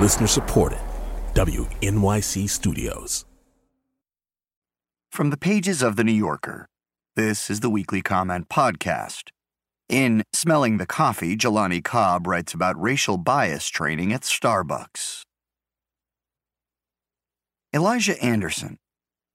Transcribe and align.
Listener 0.00 0.26
supported. 0.26 0.78
WNYC 1.34 2.48
Studios. 2.48 3.26
From 5.12 5.28
the 5.28 5.36
pages 5.36 5.82
of 5.82 5.96
The 5.96 6.04
New 6.04 6.12
Yorker, 6.12 6.64
this 7.16 7.50
is 7.50 7.60
the 7.60 7.68
Weekly 7.68 8.00
Comment 8.00 8.48
Podcast. 8.48 9.24
In 9.90 10.22
Smelling 10.32 10.78
the 10.78 10.86
Coffee, 10.86 11.36
Jelani 11.36 11.84
Cobb 11.84 12.26
writes 12.26 12.54
about 12.54 12.80
racial 12.80 13.18
bias 13.18 13.68
training 13.68 14.10
at 14.10 14.22
Starbucks. 14.22 15.20
Elijah 17.74 18.18
Anderson, 18.24 18.78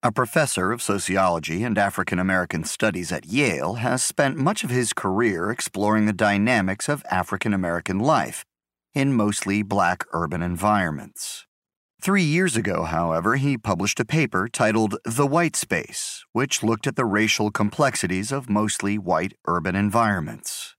a 0.01 0.11
professor 0.11 0.71
of 0.71 0.81
sociology 0.81 1.63
and 1.63 1.77
African 1.77 2.17
American 2.17 2.63
studies 2.63 3.11
at 3.11 3.27
Yale, 3.27 3.75
has 3.75 4.01
spent 4.01 4.35
much 4.35 4.63
of 4.63 4.71
his 4.71 4.93
career 4.93 5.51
exploring 5.51 6.07
the 6.07 6.11
dynamics 6.11 6.89
of 6.89 7.05
African 7.11 7.53
American 7.53 7.99
life 7.99 8.43
in 8.95 9.13
mostly 9.13 9.61
black 9.61 10.05
urban 10.13 10.41
environments. 10.41 11.45
Three 12.01 12.23
years 12.23 12.55
ago, 12.55 12.83
however, 12.83 13.35
he 13.35 13.57
published 13.57 13.99
a 13.99 14.05
paper 14.05 14.47
titled 14.47 14.95
The 15.05 15.27
White 15.27 15.55
Space, 15.55 16.23
which 16.33 16.63
looked 16.63 16.87
at 16.87 16.95
the 16.95 17.05
racial 17.05 17.51
complexities 17.51 18.31
of 18.31 18.49
mostly 18.49 18.97
white 18.97 19.33
urban 19.47 19.75
environments. 19.75 20.75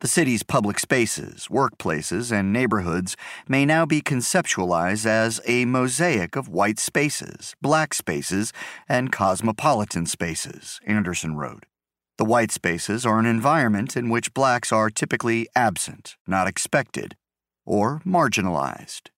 The 0.00 0.06
city's 0.06 0.44
public 0.44 0.78
spaces, 0.78 1.48
workplaces, 1.50 2.30
and 2.30 2.52
neighborhoods 2.52 3.16
may 3.48 3.66
now 3.66 3.84
be 3.84 4.00
conceptualized 4.00 5.04
as 5.04 5.40
a 5.44 5.64
mosaic 5.64 6.36
of 6.36 6.48
white 6.48 6.78
spaces, 6.78 7.56
black 7.60 7.92
spaces, 7.92 8.52
and 8.88 9.10
cosmopolitan 9.10 10.06
spaces, 10.06 10.78
Anderson 10.86 11.34
wrote. 11.34 11.66
The 12.16 12.24
white 12.24 12.52
spaces 12.52 13.04
are 13.04 13.18
an 13.18 13.26
environment 13.26 13.96
in 13.96 14.08
which 14.08 14.34
blacks 14.34 14.72
are 14.72 14.90
typically 14.90 15.48
absent, 15.56 16.16
not 16.28 16.46
expected, 16.46 17.16
or 17.68 18.00
marginalized. 18.04 19.10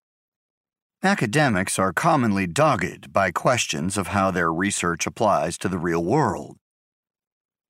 Academics 1.03 1.79
are 1.79 1.95
commonly 1.95 2.47
dogged 2.47 3.13
by 3.13 3.31
questions 3.31 3.97
of 3.97 4.09
how 4.09 4.31
their 4.31 4.53
research 4.53 5.07
applies 5.07 5.57
to 5.57 5.69
the 5.69 5.79
real 5.79 6.05
world. 6.05 6.59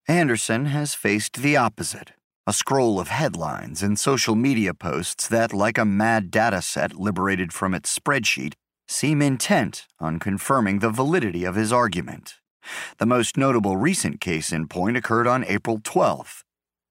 Anderson 0.08 0.66
has 0.66 0.94
faced 0.94 1.36
the 1.36 1.56
opposite 1.56 2.12
a 2.46 2.52
scroll 2.52 2.98
of 2.98 3.08
headlines 3.08 3.80
and 3.80 3.96
social 3.96 4.34
media 4.34 4.74
posts 4.74 5.28
that, 5.28 5.52
like 5.52 5.78
a 5.78 5.84
mad 5.84 6.32
data 6.32 6.60
set 6.60 6.94
liberated 6.94 7.52
from 7.52 7.74
its 7.74 7.96
spreadsheet, 7.96 8.54
seem 8.88 9.22
intent 9.22 9.86
on 10.00 10.18
confirming 10.18 10.80
the 10.80 10.90
validity 10.90 11.44
of 11.44 11.54
his 11.54 11.72
argument. 11.72 12.40
The 12.98 13.06
most 13.06 13.36
notable 13.36 13.76
recent 13.76 14.20
case 14.20 14.50
in 14.50 14.66
point 14.66 14.96
occurred 14.96 15.28
on 15.28 15.44
April 15.44 15.78
12th, 15.78 16.42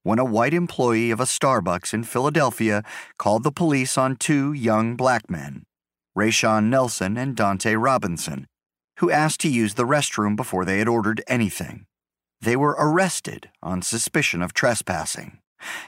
when 0.04 0.20
a 0.20 0.26
white 0.26 0.54
employee 0.54 1.12
of 1.12 1.20
a 1.20 1.26
Starbucks 1.26 1.94
in 1.94 2.04
Philadelphia 2.04 2.84
called 3.18 3.44
the 3.44 3.52
police 3.52 3.98
on 3.98 4.16
two 4.16 4.54
young 4.54 4.96
black 4.96 5.30
men 5.30 5.64
Rashon 6.18 6.66
Nelson 6.66 7.18
and 7.18 7.36
Donte 7.36 7.82
Robinson, 7.82 8.48
who 8.98 9.12
asked 9.12 9.40
to 9.42 9.50
use 9.50 9.76
the 9.76 9.86
restroom 9.86 10.36
before 10.36 10.66
they 10.66 10.80
had 10.80 10.88
ordered 10.88 11.24
anything. 11.28 11.86
They 12.42 12.56
were 12.56 12.76
arrested 12.80 13.50
on 13.62 13.82
suspicion 13.82 14.42
of 14.42 14.54
trespassing. 14.54 15.40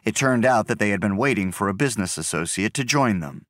It 0.03 0.15
turned 0.15 0.45
out 0.45 0.67
that 0.67 0.79
they 0.79 0.89
had 0.89 0.99
been 1.01 1.17
waiting 1.17 1.51
for 1.51 1.67
a 1.67 1.73
business 1.73 2.17
associate 2.17 2.73
to 2.75 2.83
join 2.83 3.19
them. 3.19 3.45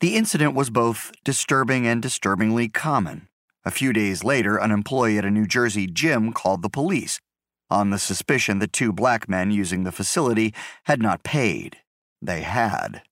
The 0.00 0.16
incident 0.16 0.54
was 0.54 0.70
both 0.70 1.12
disturbing 1.24 1.86
and 1.86 2.02
disturbingly 2.02 2.68
common. 2.68 3.28
A 3.64 3.70
few 3.70 3.92
days 3.92 4.24
later, 4.24 4.56
an 4.56 4.70
employee 4.70 5.18
at 5.18 5.24
a 5.24 5.30
New 5.30 5.46
Jersey 5.46 5.86
gym 5.86 6.32
called 6.32 6.62
the 6.62 6.68
police 6.68 7.20
on 7.72 7.90
the 7.90 7.98
suspicion 7.98 8.58
that 8.58 8.72
two 8.72 8.92
black 8.92 9.28
men 9.28 9.50
using 9.50 9.84
the 9.84 9.92
facility 9.92 10.54
had 10.84 11.00
not 11.00 11.22
paid. 11.24 11.78
They 12.20 12.42
had. 12.42 13.02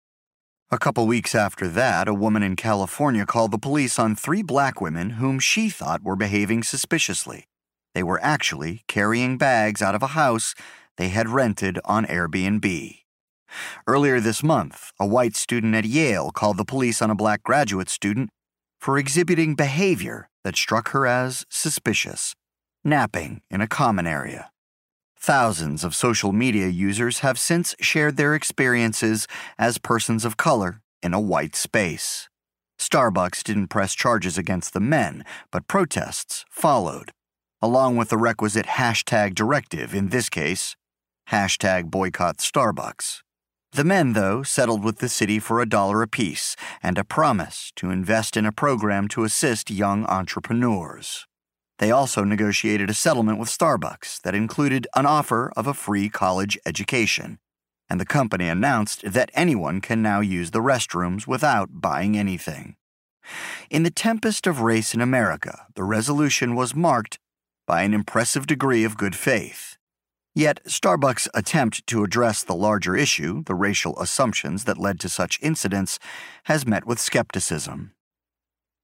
A 0.71 0.79
couple 0.79 1.07
weeks 1.07 1.35
after 1.35 1.67
that, 1.67 2.07
a 2.07 2.15
woman 2.15 2.45
in 2.45 2.55
California 2.55 3.27
called 3.27 3.51
the 3.51 3.59
police 3.59 3.99
on 3.99 4.15
three 4.15 4.43
black 4.43 4.81
women 4.81 5.11
whom 5.11 5.41
she 5.41 5.69
thought 5.69 6.05
were 6.05 6.15
behaving 6.15 6.63
suspiciously. 6.63 7.49
They 7.93 8.05
were 8.05 8.21
actually 8.23 8.85
carrying 8.87 9.37
bags 9.37 9.83
out 9.83 9.97
of 9.97 10.03
a 10.03 10.15
house 10.15 10.55
they 10.97 11.09
had 11.09 11.29
rented 11.29 11.81
on 11.85 12.07
Airbnb. 12.07 12.99
Earlier 13.87 14.21
this 14.21 14.43
month, 14.43 14.93
a 15.01 15.07
white 15.07 15.35
student 15.35 15.75
at 15.75 15.85
Yale 15.85 16.31
called 16.31 16.57
the 16.57 16.65
police 16.65 17.03
on 17.03 17.11
a 17.11 17.17
black 17.17 17.43
graduate 17.43 17.89
student 17.89 18.31
for 18.81 18.97
exhibiting 18.97 19.55
behavior 19.55 20.29
that 20.45 20.57
struck 20.57 20.91
her 20.91 21.07
as 21.07 21.45
suspicious, 21.51 22.35
napping 22.85 23.43
in 23.51 23.61
a 23.61 23.69
common 23.69 24.07
area. 24.07 24.51
Thousands 25.19 25.85
of 25.85 25.95
social 25.95 26.33
media 26.33 26.69
users 26.69 27.19
have 27.19 27.39
since 27.39 27.75
shared 27.81 28.17
their 28.17 28.35
experiences 28.35 29.27
as 29.59 29.77
persons 29.79 30.25
of 30.25 30.37
color 30.37 30.81
in 31.03 31.13
a 31.13 31.21
white 31.21 31.55
space. 31.55 32.29
Starbucks 32.79 33.43
didn't 33.43 33.69
press 33.69 33.95
charges 33.95 34.39
against 34.39 34.73
the 34.73 34.81
men, 34.81 35.25
but 35.51 35.69
protests 35.69 36.47
followed, 36.51 37.13
along 37.61 37.97
with 37.97 38.09
the 38.09 38.17
requisite 38.17 38.67
hashtag 38.67 39.35
directive, 39.35 39.95
in 39.95 40.09
this 40.09 40.31
case, 40.31 40.77
hashtag 41.31 41.91
boycott 41.91 42.39
Starbucks. 42.39 43.21
The 43.73 43.85
men, 43.85 44.15
though, 44.15 44.43
settled 44.43 44.83
with 44.83 44.99
the 44.99 45.09
city 45.09 45.39
for 45.39 45.61
a 45.61 45.69
dollar 45.69 46.03
apiece 46.03 46.57
and 46.83 46.99
a 46.99 47.05
promise 47.05 47.71
to 47.77 47.91
invest 47.91 48.37
in 48.37 48.45
a 48.45 48.53
program 48.53 49.07
to 49.09 49.25
assist 49.25 49.71
young 49.71 50.07
entrepreneurs. 50.07 51.27
They 51.81 51.91
also 51.91 52.25
negotiated 52.25 52.91
a 52.91 52.95
settlement 52.95 53.39
with 53.39 53.49
Starbucks 53.49 54.21
that 54.21 54.35
included 54.35 54.87
an 54.95 55.07
offer 55.07 55.51
of 55.57 55.67
a 55.67 55.73
free 55.73 56.11
college 56.11 56.59
education, 56.67 57.39
and 57.89 57.99
the 57.99 58.05
company 58.05 58.49
announced 58.49 59.01
that 59.03 59.31
anyone 59.33 59.81
can 59.81 60.03
now 60.03 60.21
use 60.21 60.51
the 60.51 60.59
restrooms 60.59 61.27
without 61.27 61.81
buying 61.81 62.19
anything. 62.19 62.77
In 63.71 63.83
the 63.83 63.91
tempest 63.91 64.47
of 64.47 64.61
race 64.61 64.93
in 64.93 65.01
America, 65.01 65.67
the 65.75 65.83
resolution 65.83 66.55
was 66.55 66.75
marked 66.75 67.19
by 67.67 67.81
an 67.81 67.95
impressive 67.95 68.47
degree 68.47 68.85
of 68.85 68.99
good 68.99 69.17
faith. 69.17 69.79
Yet, 70.35 70.63
Starbucks' 70.67 71.29
attempt 71.33 71.87
to 71.87 72.05
address 72.05 72.43
the 72.43 72.55
larger 72.55 72.95
issue, 72.95 73.43
the 73.45 73.55
racial 73.55 73.99
assumptions 73.99 74.65
that 74.65 74.77
led 74.77 75.01
to 75.01 75.09
such 75.09 75.41
incidents, 75.41 75.99
has 76.45 76.67
met 76.67 76.87
with 76.87 77.01
skepticism. 77.01 77.93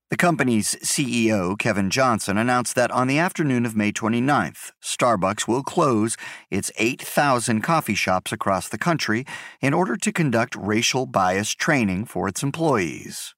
The 0.08 0.16
company's 0.16 0.76
CEO, 0.84 1.58
Kevin 1.58 1.90
Johnson, 1.90 2.38
announced 2.38 2.76
that 2.76 2.92
on 2.92 3.08
the 3.08 3.18
afternoon 3.18 3.66
of 3.66 3.74
May 3.74 3.90
29th, 3.90 4.70
Starbucks 4.80 5.48
will 5.48 5.64
close 5.64 6.16
its 6.48 6.70
8,000 6.78 7.60
coffee 7.60 7.96
shops 7.96 8.30
across 8.30 8.68
the 8.68 8.78
country 8.78 9.26
in 9.60 9.74
order 9.74 9.96
to 9.96 10.12
conduct 10.12 10.54
racial 10.54 11.06
bias 11.06 11.50
training 11.50 12.04
for 12.04 12.28
its 12.28 12.44
employees. 12.44 13.34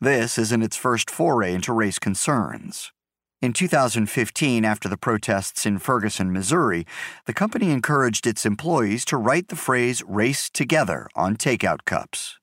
This 0.00 0.38
isn't 0.38 0.62
its 0.62 0.76
first 0.76 1.10
foray 1.10 1.52
into 1.52 1.72
race 1.72 1.98
concerns. 1.98 2.92
In 3.42 3.52
2015, 3.52 4.64
after 4.64 4.88
the 4.88 4.96
protests 4.96 5.66
in 5.66 5.78
Ferguson, 5.80 6.32
Missouri, 6.32 6.86
the 7.26 7.34
company 7.34 7.70
encouraged 7.70 8.28
its 8.28 8.46
employees 8.46 9.04
to 9.06 9.16
write 9.16 9.48
the 9.48 9.56
phrase 9.56 10.04
race 10.06 10.50
together 10.50 11.08
on 11.16 11.36
takeout 11.36 11.84
cups. 11.84 12.38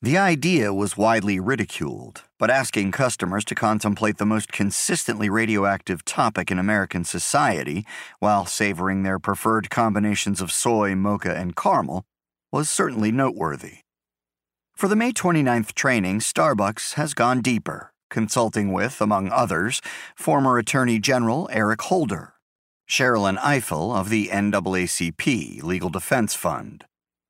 The 0.00 0.16
idea 0.16 0.72
was 0.72 0.96
widely 0.96 1.40
ridiculed, 1.40 2.22
but 2.38 2.50
asking 2.50 2.92
customers 2.92 3.44
to 3.46 3.56
contemplate 3.56 4.18
the 4.18 4.24
most 4.24 4.52
consistently 4.52 5.28
radioactive 5.28 6.04
topic 6.04 6.52
in 6.52 6.58
American 6.60 7.02
society 7.02 7.84
while 8.20 8.46
savoring 8.46 9.02
their 9.02 9.18
preferred 9.18 9.70
combinations 9.70 10.40
of 10.40 10.52
soy, 10.52 10.94
mocha, 10.94 11.36
and 11.36 11.56
caramel 11.56 12.04
was 12.52 12.70
certainly 12.70 13.10
noteworthy. 13.10 13.78
For 14.76 14.86
the 14.86 14.94
May 14.94 15.10
29th 15.10 15.74
training, 15.74 16.20
Starbucks 16.20 16.94
has 16.94 17.12
gone 17.12 17.40
deeper, 17.40 17.92
consulting 18.08 18.72
with, 18.72 19.00
among 19.00 19.32
others, 19.32 19.82
former 20.14 20.58
Attorney 20.58 21.00
General 21.00 21.48
Eric 21.52 21.82
Holder, 21.82 22.34
Sherrilyn 22.88 23.36
Ifill 23.38 23.96
of 23.96 24.10
the 24.10 24.28
NAACP 24.28 25.64
Legal 25.64 25.90
Defense 25.90 26.36
Fund, 26.36 26.84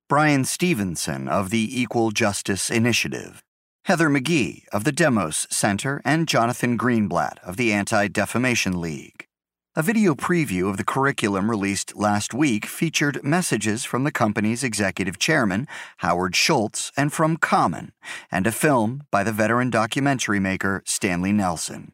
Bryan 0.09 0.43
Stevenson 0.43 1.27
of 1.27 1.51
the 1.51 1.79
Equal 1.79 2.09
Justice 2.09 2.71
Initiative, 2.71 3.43
Heather 3.85 4.09
McGhee 4.09 4.63
of 4.73 4.83
the 4.83 4.91
Demos 4.91 5.45
Center, 5.51 6.01
and 6.03 6.27
Jonathan 6.27 6.79
Greenblatt 6.79 7.37
of 7.43 7.57
the 7.57 7.71
Anti 7.71 8.07
Defamation 8.07 8.81
League. 8.81 9.27
A 9.75 9.83
video 9.83 10.15
preview 10.15 10.67
of 10.67 10.77
the 10.77 10.83
curriculum 10.83 11.47
released 11.47 11.95
last 11.95 12.33
week 12.33 12.65
featured 12.65 13.23
messages 13.23 13.85
from 13.85 14.03
the 14.03 14.11
company's 14.11 14.63
executive 14.63 15.19
chairman, 15.19 15.67
Howard 15.97 16.35
Schultz, 16.35 16.91
and 16.97 17.13
from 17.13 17.37
Common, 17.37 17.91
and 18.31 18.47
a 18.47 18.51
film 18.51 19.03
by 19.11 19.23
the 19.23 19.31
veteran 19.31 19.69
documentary 19.69 20.39
maker 20.39 20.81
Stanley 20.87 21.33
Nelson. 21.33 21.91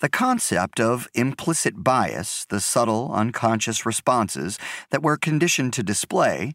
The 0.00 0.10
concept 0.10 0.78
of 0.78 1.08
implicit 1.14 1.82
bias, 1.82 2.44
the 2.50 2.60
subtle, 2.60 3.10
unconscious 3.10 3.86
responses 3.86 4.58
that 4.90 5.02
we're 5.02 5.16
conditioned 5.16 5.72
to 5.72 5.82
display, 5.82 6.52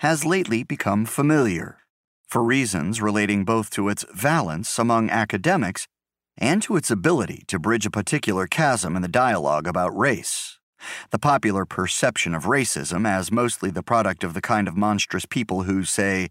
has 0.00 0.24
lately 0.24 0.62
become 0.62 1.06
familiar, 1.06 1.78
for 2.26 2.42
reasons 2.42 3.00
relating 3.00 3.44
both 3.44 3.70
to 3.70 3.88
its 3.88 4.04
valence 4.12 4.78
among 4.78 5.10
academics 5.10 5.86
and 6.36 6.62
to 6.62 6.76
its 6.76 6.90
ability 6.90 7.44
to 7.46 7.58
bridge 7.58 7.86
a 7.86 7.90
particular 7.90 8.46
chasm 8.46 8.96
in 8.96 9.02
the 9.02 9.08
dialogue 9.08 9.66
about 9.68 9.96
race. 9.96 10.58
The 11.10 11.18
popular 11.18 11.64
perception 11.64 12.34
of 12.34 12.44
racism 12.44 13.06
as 13.06 13.30
mostly 13.30 13.70
the 13.70 13.82
product 13.82 14.24
of 14.24 14.34
the 14.34 14.40
kind 14.40 14.68
of 14.68 14.76
monstrous 14.76 15.24
people 15.24 15.62
who, 15.62 15.84
say, 15.84 16.28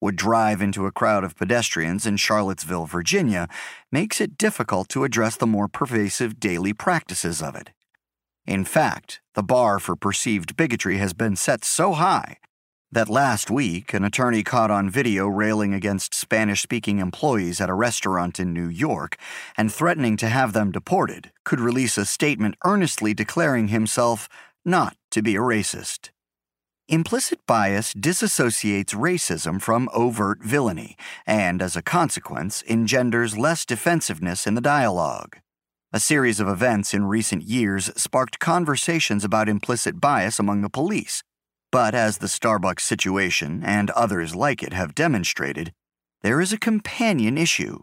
would 0.00 0.16
drive 0.16 0.60
into 0.60 0.86
a 0.86 0.92
crowd 0.92 1.24
of 1.24 1.36
pedestrians 1.36 2.06
in 2.06 2.18
Charlottesville, 2.18 2.86
Virginia, 2.86 3.48
makes 3.90 4.20
it 4.20 4.36
difficult 4.36 4.88
to 4.90 5.04
address 5.04 5.36
the 5.36 5.46
more 5.46 5.68
pervasive 5.68 6.38
daily 6.38 6.74
practices 6.74 7.42
of 7.42 7.56
it. 7.56 7.70
In 8.46 8.64
fact, 8.64 9.20
the 9.34 9.42
bar 9.42 9.80
for 9.80 9.96
perceived 9.96 10.56
bigotry 10.56 10.98
has 10.98 11.14
been 11.14 11.34
set 11.34 11.64
so 11.64 11.94
high 11.94 12.36
that 12.92 13.08
last 13.08 13.50
week 13.50 13.92
an 13.92 14.04
attorney 14.04 14.42
caught 14.42 14.70
on 14.70 14.88
video 14.88 15.26
railing 15.26 15.74
against 15.74 16.14
Spanish 16.14 16.62
speaking 16.62 16.98
employees 16.98 17.60
at 17.60 17.68
a 17.68 17.74
restaurant 17.74 18.38
in 18.38 18.52
New 18.52 18.68
York 18.68 19.16
and 19.56 19.72
threatening 19.72 20.16
to 20.16 20.28
have 20.28 20.52
them 20.52 20.70
deported 20.70 21.32
could 21.44 21.60
release 21.60 21.98
a 21.98 22.04
statement 22.04 22.54
earnestly 22.64 23.12
declaring 23.12 23.68
himself 23.68 24.28
not 24.64 24.96
to 25.10 25.22
be 25.22 25.36
a 25.36 25.40
racist. 25.40 26.10
Implicit 26.88 27.40
bias 27.48 27.92
disassociates 27.94 28.94
racism 28.94 29.60
from 29.60 29.88
overt 29.92 30.40
villainy 30.40 30.96
and, 31.26 31.60
as 31.60 31.74
a 31.74 31.82
consequence, 31.82 32.62
engenders 32.68 33.36
less 33.36 33.66
defensiveness 33.66 34.46
in 34.46 34.54
the 34.54 34.60
dialogue. 34.60 35.38
A 35.92 35.98
series 35.98 36.38
of 36.38 36.48
events 36.48 36.94
in 36.94 37.06
recent 37.06 37.42
years 37.42 37.90
sparked 37.96 38.38
conversations 38.38 39.24
about 39.24 39.48
implicit 39.48 40.00
bias 40.00 40.38
among 40.38 40.60
the 40.62 40.70
police, 40.70 41.24
but 41.70 41.94
as 41.94 42.18
the 42.18 42.26
Starbucks 42.26 42.80
situation 42.80 43.62
and 43.64 43.90
others 43.90 44.34
like 44.34 44.62
it 44.62 44.72
have 44.72 44.94
demonstrated, 44.94 45.72
there 46.22 46.40
is 46.40 46.52
a 46.52 46.58
companion 46.58 47.36
issue. 47.36 47.80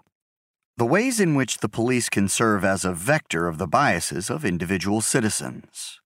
The 0.78 0.86
ways 0.86 1.20
in 1.20 1.36
which 1.36 1.60
the 1.60 1.70
police 1.70 2.10
can 2.10 2.28
serve 2.28 2.66
as 2.66 2.84
a 2.84 2.94
vector 2.94 3.48
of 3.48 3.58
the 3.58 3.68
biases 3.68 4.30
of 4.30 4.44
individual 4.44 5.02
citizens. 5.02 6.00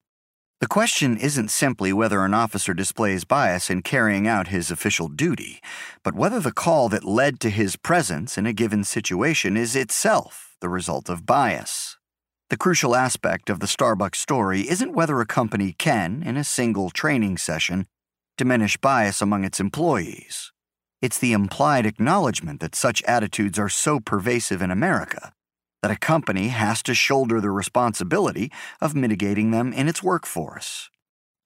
The 0.60 0.68
question 0.68 1.18
isn't 1.18 1.50
simply 1.50 1.94
whether 1.94 2.26
an 2.26 2.34
officer 2.34 2.74
displays 2.74 3.26
bias 3.26 3.70
in 3.70 3.84
carrying 3.84 4.28
out 4.28 4.48
his 4.48 4.72
official 4.72 5.08
duty, 5.08 5.62
but 6.04 6.16
whether 6.16 6.40
the 6.40 6.52
call 6.52 6.90
that 6.90 7.04
led 7.04 7.40
to 7.42 7.52
his 7.52 7.76
presence 7.76 8.40
in 8.40 8.48
a 8.48 8.54
given 8.54 8.84
situation 8.84 9.56
is 9.56 9.76
itself 9.76 10.56
the 10.60 10.70
result 10.70 11.10
of 11.10 11.28
bias. 11.28 11.97
The 12.50 12.58
crucial 12.58 12.96
aspect 12.96 13.50
of 13.50 13.60
the 13.60 13.66
Starbucks 13.66 14.16
story 14.16 14.70
isn't 14.70 14.94
whether 14.94 15.20
a 15.20 15.26
company 15.26 15.74
can, 15.78 16.24
in 16.24 16.38
a 16.38 16.46
single 16.46 16.90
training 16.90 17.38
session, 17.38 17.88
diminish 18.38 18.78
bias 18.78 19.22
among 19.22 19.44
its 19.44 19.60
employees. 19.60 20.54
It's 21.02 21.20
the 21.20 21.34
implied 21.34 21.86
acknowledgement 21.86 22.62
that 22.62 22.74
such 22.74 23.04
attitudes 23.04 23.60
are 23.60 23.68
so 23.68 24.00
pervasive 24.00 24.62
in 24.62 24.72
America 24.72 25.34
that 25.82 25.92
a 25.92 25.98
company 25.98 26.48
has 26.48 26.82
to 26.84 26.94
shoulder 26.94 27.42
the 27.42 27.52
responsibility 27.52 28.52
of 28.82 28.96
mitigating 28.96 29.52
them 29.52 29.74
in 29.74 29.88
its 29.88 30.02
workforce. 30.02 30.90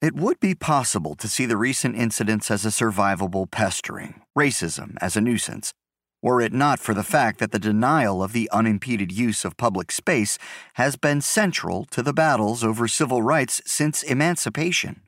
It 0.02 0.16
would 0.16 0.40
be 0.40 0.56
possible 0.56 1.16
to 1.16 1.28
see 1.28 1.46
the 1.46 1.58
recent 1.58 1.96
incidents 1.96 2.50
as 2.50 2.66
a 2.66 2.70
survivable 2.70 3.50
pestering, 3.50 4.22
racism 4.38 4.96
as 5.02 5.16
a 5.16 5.22
nuisance, 5.22 5.74
were 6.22 6.42
it 6.42 6.54
not 6.54 6.80
for 6.80 6.94
the 6.94 7.04
fact 7.04 7.40
that 7.40 7.52
the 7.52 7.60
denial 7.60 8.22
of 8.22 8.34
the 8.34 8.50
unimpeded 8.52 9.12
use 9.12 9.44
of 9.44 9.58
public 9.58 9.92
space 9.92 10.38
has 10.76 10.96
been 10.96 11.22
central 11.22 11.86
to 11.86 12.04
the 12.04 12.14
battles 12.14 12.64
over 12.64 12.88
civil 12.88 13.22
rights 13.22 13.62
since 13.66 14.04
emancipation. 14.04 15.02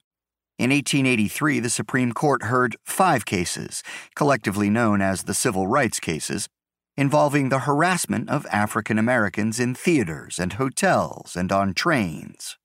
In 0.59 0.69
1883, 0.69 1.59
the 1.59 1.69
Supreme 1.69 2.13
Court 2.13 2.43
heard 2.43 2.75
five 2.83 3.25
cases, 3.25 3.83
collectively 4.15 4.69
known 4.69 5.01
as 5.01 5.23
the 5.23 5.33
Civil 5.33 5.67
Rights 5.67 5.99
Cases, 5.99 6.47
involving 6.95 7.49
the 7.49 7.59
harassment 7.59 8.29
of 8.29 8.45
African 8.51 8.99
Americans 8.99 9.59
in 9.59 9.73
theaters 9.73 10.37
and 10.37 10.53
hotels 10.53 11.35
and 11.35 11.51
on 11.51 11.73
trains. 11.73 12.57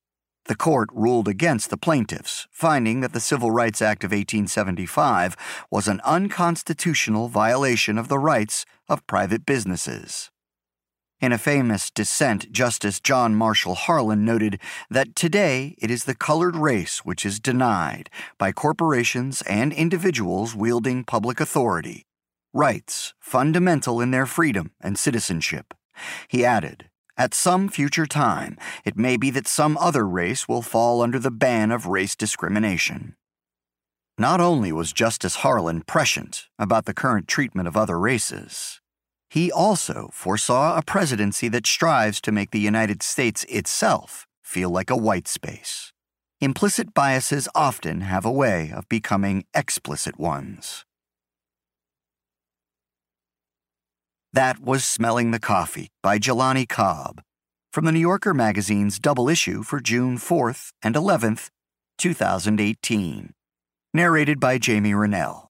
The 0.49 0.57
court 0.57 0.89
ruled 0.95 1.29
against 1.29 1.69
the 1.69 1.77
plaintiffs, 1.77 2.49
finding 2.51 3.01
that 3.01 3.13
the 3.13 3.21
Civil 3.21 3.51
Rights 3.51 3.83
Act 3.83 4.03
of 4.03 4.13
1875 4.13 5.37
was 5.71 5.87
an 5.87 6.01
unconstitutional 6.05 7.29
violation 7.29 7.99
of 7.99 8.09
the 8.09 8.19
rights 8.19 8.65
of 8.89 9.07
private 9.07 9.45
businesses. 9.45 10.31
In 11.21 11.33
a 11.33 11.39
famous 11.39 11.91
dissent, 11.91 12.51
Justice 12.51 12.99
John 12.99 13.35
Marshall 13.35 13.75
Harlan 13.75 14.25
noted 14.25 14.59
that 14.89 15.15
today 15.15 15.75
it 15.77 15.91
is 15.91 16.05
the 16.05 16.15
colored 16.15 16.57
race 16.57 17.05
which 17.05 17.27
is 17.27 17.41
denied 17.41 18.09
by 18.39 18.51
corporations 18.51 19.43
and 19.43 19.73
individuals 19.75 20.55
wielding 20.55 21.05
public 21.05 21.41
authority 21.41 22.07
rights 22.55 23.13
fundamental 23.21 24.01
in 24.01 24.11
their 24.11 24.27
freedom 24.27 24.73
and 24.81 24.99
citizenship. 24.99 25.75
He 26.27 26.45
added, 26.45 26.88
At 27.19 27.35
some 27.35 27.69
future 27.69 28.07
time, 28.07 28.57
it 28.85 28.97
may 28.97 29.17
be 29.17 29.31
that 29.31 29.49
some 29.49 29.77
other 29.79 30.07
race 30.07 30.47
will 30.47 30.63
fall 30.63 31.03
under 31.03 31.19
the 31.19 31.33
ban 31.33 31.73
of 31.73 31.87
race 31.87 32.15
discrimination. 32.15 33.17
Not 34.17 34.41
only 34.41 34.71
was 34.71 34.93
Justice 34.93 35.37
Harlan 35.37 35.83
prescient 35.83 36.47
about 36.61 36.85
the 36.85 36.95
current 36.95 37.27
treatment 37.27 37.67
of 37.67 37.77
other 37.77 37.99
races, 37.99 38.81
he 39.29 39.51
also 39.51 40.11
foresaw 40.13 40.79
a 40.79 40.83
presidency 40.83 41.49
that 41.49 41.67
strives 41.67 42.21
to 42.21 42.33
make 42.33 42.53
the 42.53 42.61
United 42.61 43.03
States 43.03 43.45
itself 43.49 44.29
feel 44.45 44.71
like 44.71 44.89
a 44.89 44.97
white 44.97 45.27
space. 45.27 45.93
Implicit 46.41 46.95
biases 46.95 47.49
often 47.53 48.03
have 48.03 48.25
a 48.25 48.31
way 48.31 48.71
of 48.73 48.89
becoming 48.89 49.45
explicit 49.55 50.21
ones. 50.21 50.85
That 54.35 54.61
was 54.61 54.85
Smelling 54.85 55.31
the 55.31 55.41
Coffee 55.41 55.89
by 56.03 56.19
Jelani 56.19 56.69
Cobb 56.69 57.23
from 57.73 57.87
the 57.87 57.93
New 57.93 57.99
Yorker 57.99 58.35
magazine's 58.35 58.99
double 58.99 59.27
issue 59.27 59.63
for 59.63 59.81
June 59.81 60.19
4th 60.19 60.69
and 60.83 60.95
11th, 60.95 61.49
2018. 61.97 63.33
Narrated 63.95 64.39
by 64.39 64.59
Jamie 64.59 64.93
Renell. 64.93 65.47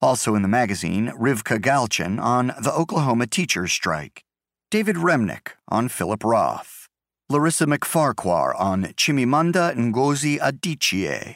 Also 0.00 0.36
in 0.36 0.42
the 0.42 0.48
magazine, 0.48 1.08
Rivka 1.18 1.58
Galchen 1.58 2.22
on 2.22 2.54
the 2.60 2.72
Oklahoma 2.72 3.26
teachers' 3.26 3.72
strike, 3.72 4.22
David 4.70 4.94
Remnick 4.94 5.54
on 5.68 5.88
Philip 5.88 6.22
Roth, 6.22 6.86
Larissa 7.28 7.66
MacFarquhar 7.66 8.54
on 8.60 8.84
Chimamanda 8.94 9.74
Ngozi 9.74 10.38
Adichie, 10.38 11.34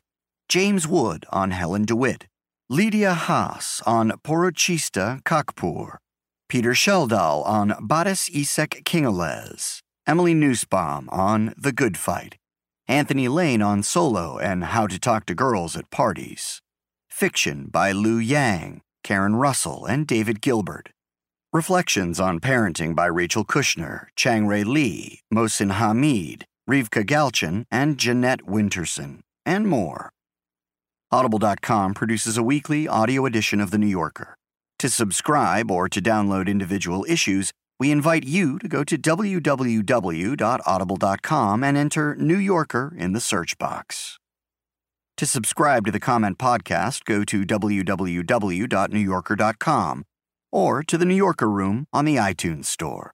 James 0.48 0.86
Wood 0.86 1.26
on 1.30 1.50
Helen 1.50 1.84
DeWitt, 1.84 2.28
Lidija 2.70 3.14
Haas 3.14 3.82
on 3.84 4.12
Porochista 4.24 5.22
Khakpour, 5.24 5.96
Peter 6.48 6.74
Schjeldahl 6.74 7.44
on 7.44 7.74
Boris 7.80 8.30
Isek 8.30 8.84
Kingeles, 8.84 9.80
Emily 10.06 10.32
Nussbaum 10.32 11.08
on 11.10 11.52
The 11.56 11.72
Good 11.72 11.96
Fight, 11.96 12.36
Anthony 12.86 13.26
Lane 13.26 13.62
on 13.62 13.82
Solo 13.82 14.38
and 14.38 14.62
How 14.64 14.86
to 14.86 14.98
Talk 14.98 15.26
to 15.26 15.34
Girls 15.34 15.76
at 15.76 15.90
Parties, 15.90 16.62
Fiction 17.10 17.66
by 17.66 17.90
Lou 17.90 18.18
Yang, 18.18 18.82
Karen 19.02 19.34
Russell, 19.34 19.86
and 19.86 20.06
David 20.06 20.40
Gilbert, 20.40 20.90
Reflections 21.52 22.20
on 22.20 22.38
Parenting 22.38 22.94
by 22.94 23.06
Rachel 23.06 23.44
Kushner, 23.44 24.06
Chang-Rae 24.14 24.62
Lee, 24.62 25.22
Mohsin 25.34 25.72
Hamid, 25.72 26.44
Rivka 26.68 27.04
Galchen, 27.04 27.64
and 27.72 27.98
Jeanette 27.98 28.42
Winterson, 28.46 29.20
and 29.44 29.66
more. 29.66 30.10
Audible.com 31.10 31.94
produces 31.94 32.36
a 32.36 32.42
weekly 32.42 32.86
audio 32.86 33.26
edition 33.26 33.60
of 33.60 33.70
The 33.70 33.78
New 33.78 33.86
Yorker. 33.86 34.35
To 34.78 34.90
subscribe 34.90 35.70
or 35.70 35.88
to 35.88 36.02
download 36.02 36.48
individual 36.48 37.06
issues, 37.08 37.50
we 37.78 37.90
invite 37.90 38.24
you 38.24 38.58
to 38.58 38.68
go 38.68 38.84
to 38.84 38.98
www.audible.com 38.98 41.64
and 41.64 41.76
enter 41.76 42.16
New 42.16 42.38
Yorker 42.38 42.94
in 42.96 43.12
the 43.12 43.20
search 43.20 43.58
box. 43.58 44.18
To 45.16 45.26
subscribe 45.26 45.84
to 45.86 45.92
the 45.92 46.00
Comment 46.00 46.36
Podcast, 46.36 47.04
go 47.04 47.24
to 47.24 47.44
www.newyorker.com 47.44 50.04
or 50.52 50.82
to 50.82 50.98
the 50.98 51.06
New 51.06 51.14
Yorker 51.14 51.50
Room 51.50 51.86
on 51.92 52.04
the 52.04 52.16
iTunes 52.16 52.64
Store. 52.66 53.12